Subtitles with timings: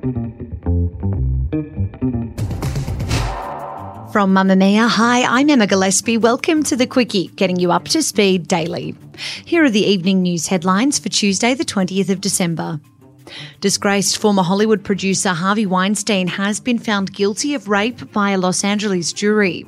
[0.00, 0.14] From
[4.32, 6.16] Mamamia, hi, I'm Emma Gillespie.
[6.16, 8.94] Welcome to the Quicky, getting you up to speed daily.
[9.44, 12.80] Here are the evening news headlines for Tuesday, the 20th of December.
[13.60, 18.64] Disgraced former Hollywood producer Harvey Weinstein has been found guilty of rape by a Los
[18.64, 19.66] Angeles jury.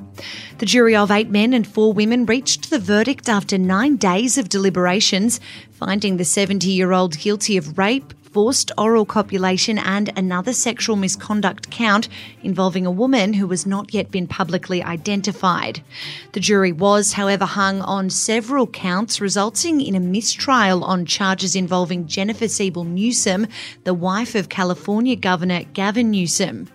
[0.57, 4.49] The jury of eight men and four women reached the verdict after nine days of
[4.49, 10.95] deliberations, finding the 70 year old guilty of rape, forced oral copulation and another sexual
[10.95, 12.09] misconduct count
[12.41, 15.83] involving a woman who has not yet been publicly identified.
[16.31, 22.07] The jury was, however, hung on several counts, resulting in a mistrial on charges involving
[22.07, 23.45] Jennifer Siebel Newsom,
[23.83, 26.69] the wife of California Governor Gavin Newsom.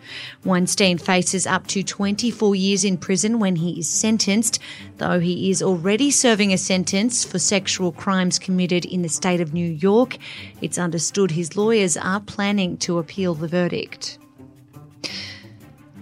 [0.45, 4.61] Weinstein faces up to 24 years in prison when he is sentenced,
[4.98, 9.53] though he is already serving a sentence for sexual crimes committed in the state of
[9.53, 10.17] New York.
[10.62, 14.18] It's understood his lawyers are planning to appeal the verdict.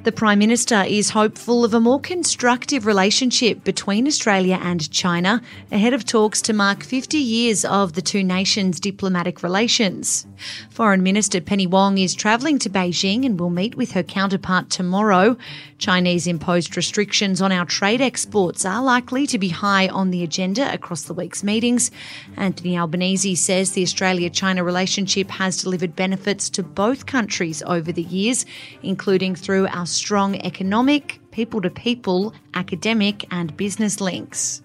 [0.07, 5.95] The Prime Minister is hopeful of a more constructive relationship between Australia and China ahead
[5.95, 10.25] of talks to mark 50 years of the two nations' diplomatic relations.
[10.71, 15.37] Foreign Minister Penny Wong is travelling to Beijing and will meet with her counterpart tomorrow.
[15.79, 20.73] Chinese imposed restrictions on our trade exports are likely to be high on the agenda
[20.73, 21.91] across the week's meetings.
[22.37, 28.03] Anthony Albanese says the Australia China relationship has delivered benefits to both countries over the
[28.03, 28.47] years,
[28.85, 34.63] including through our strong economic, people to people, academic, and business links.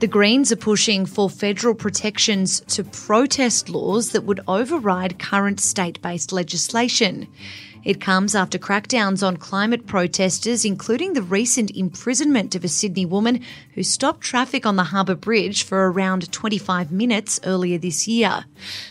[0.00, 6.02] The Greens are pushing for federal protections to protest laws that would override current state
[6.02, 7.28] based legislation.
[7.84, 13.40] It comes after crackdowns on climate protesters, including the recent imprisonment of a Sydney woman
[13.74, 18.44] who stopped traffic on the Harbour Bridge for around 25 minutes earlier this year.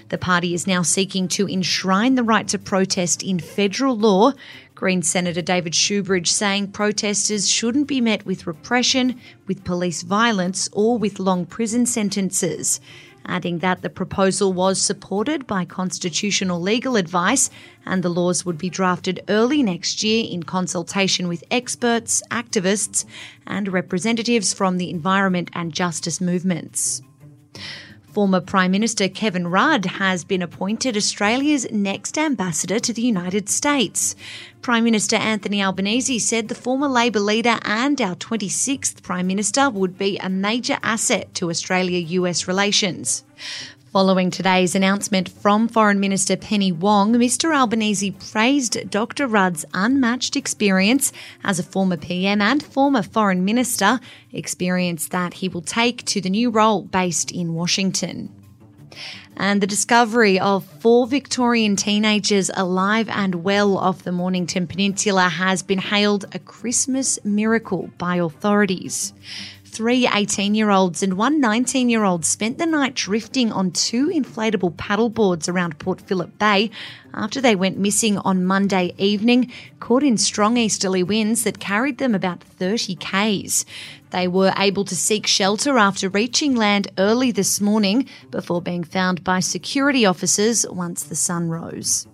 [0.09, 4.33] The party is now seeking to enshrine the right to protest in federal law.
[4.75, 10.97] Green Senator David Shoebridge saying protesters shouldn't be met with repression, with police violence, or
[10.97, 12.81] with long prison sentences
[13.31, 17.49] adding that the proposal was supported by constitutional legal advice
[17.85, 23.05] and the laws would be drafted early next year in consultation with experts, activists,
[23.47, 27.01] and representatives from the environment and justice movements.
[28.11, 34.17] Former Prime Minister Kevin Rudd has been appointed Australia's next ambassador to the United States.
[34.61, 39.97] Prime Minister Anthony Albanese said the former Labor leader and our 26th Prime Minister would
[39.97, 43.23] be a major asset to Australia US relations.
[43.91, 51.11] Following today's announcement from Foreign Minister Penny Wong, Mr Albanese praised Dr Rudd's unmatched experience
[51.43, 53.99] as a former PM and former Foreign Minister,
[54.31, 58.33] experience that he will take to the new role based in Washington.
[59.35, 65.63] And the discovery of four Victorian teenagers alive and well off the Mornington Peninsula has
[65.63, 69.11] been hailed a Christmas miracle by authorities
[69.71, 74.07] three 18 year olds and one 19 year old spent the night drifting on two
[74.07, 76.69] inflatable paddleboards around Port Phillip Bay
[77.13, 82.13] after they went missing on Monday evening, caught in strong easterly winds that carried them
[82.13, 83.65] about 30 k's.
[84.11, 89.23] They were able to seek shelter after reaching land early this morning before being found
[89.23, 92.07] by security officers once the sun rose.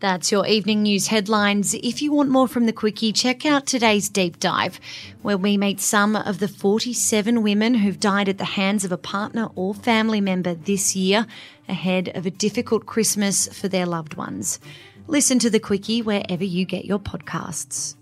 [0.00, 1.74] That's your evening news headlines.
[1.74, 4.78] If you want more from the Quicky, check out today's deep dive,
[5.22, 8.96] where we meet some of the 47 women who've died at the hands of a
[8.96, 11.26] partner or family member this year,
[11.68, 14.60] ahead of a difficult Christmas for their loved ones.
[15.08, 17.96] Listen to the Quicky wherever you get your podcasts.